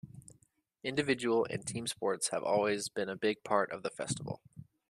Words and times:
Individual 0.83 1.45
and 1.51 1.63
team 1.63 1.85
sports 1.85 2.29
have 2.29 2.41
always 2.41 2.89
been 2.89 3.07
a 3.07 3.15
big 3.15 3.43
part 3.43 3.71
of 3.71 3.83
the 3.83 3.91
festival. 3.91 4.41